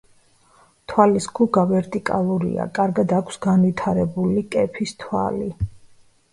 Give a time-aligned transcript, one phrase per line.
[0.93, 5.55] თვალის გუგა ვერტიკალურია, კარგად აქვს განვითარებული კეფის თვალი.